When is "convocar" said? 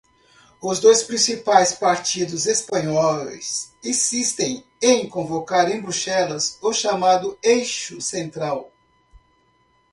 5.07-5.69